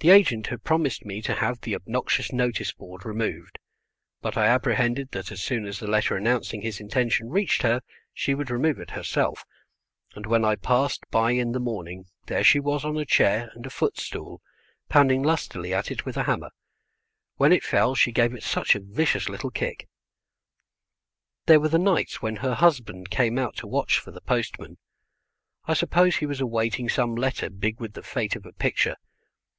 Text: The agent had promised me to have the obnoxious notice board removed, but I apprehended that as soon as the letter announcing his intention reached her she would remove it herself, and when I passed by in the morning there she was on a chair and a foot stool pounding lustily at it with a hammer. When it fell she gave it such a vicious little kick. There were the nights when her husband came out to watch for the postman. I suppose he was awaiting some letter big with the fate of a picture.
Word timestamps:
The 0.00 0.10
agent 0.12 0.46
had 0.48 0.62
promised 0.62 1.04
me 1.04 1.20
to 1.22 1.34
have 1.34 1.62
the 1.62 1.74
obnoxious 1.74 2.30
notice 2.32 2.72
board 2.72 3.04
removed, 3.04 3.58
but 4.22 4.36
I 4.36 4.46
apprehended 4.46 5.10
that 5.10 5.32
as 5.32 5.42
soon 5.42 5.66
as 5.66 5.80
the 5.80 5.88
letter 5.88 6.16
announcing 6.16 6.62
his 6.62 6.78
intention 6.78 7.28
reached 7.28 7.62
her 7.62 7.80
she 8.14 8.32
would 8.32 8.48
remove 8.48 8.78
it 8.78 8.92
herself, 8.92 9.44
and 10.14 10.24
when 10.24 10.44
I 10.44 10.54
passed 10.54 11.02
by 11.10 11.32
in 11.32 11.50
the 11.50 11.58
morning 11.58 12.04
there 12.26 12.44
she 12.44 12.60
was 12.60 12.84
on 12.84 12.96
a 12.96 13.04
chair 13.04 13.50
and 13.56 13.66
a 13.66 13.70
foot 13.70 13.98
stool 13.98 14.40
pounding 14.88 15.24
lustily 15.24 15.74
at 15.74 15.90
it 15.90 16.04
with 16.06 16.16
a 16.16 16.22
hammer. 16.22 16.50
When 17.34 17.52
it 17.52 17.64
fell 17.64 17.96
she 17.96 18.12
gave 18.12 18.32
it 18.32 18.44
such 18.44 18.76
a 18.76 18.80
vicious 18.80 19.28
little 19.28 19.50
kick. 19.50 19.88
There 21.46 21.58
were 21.58 21.68
the 21.70 21.80
nights 21.80 22.22
when 22.22 22.36
her 22.36 22.54
husband 22.54 23.10
came 23.10 23.40
out 23.40 23.56
to 23.56 23.66
watch 23.66 23.98
for 23.98 24.12
the 24.12 24.20
postman. 24.20 24.78
I 25.64 25.74
suppose 25.74 26.18
he 26.18 26.26
was 26.26 26.40
awaiting 26.40 26.88
some 26.88 27.16
letter 27.16 27.50
big 27.50 27.80
with 27.80 27.94
the 27.94 28.04
fate 28.04 28.36
of 28.36 28.46
a 28.46 28.52
picture. 28.52 28.94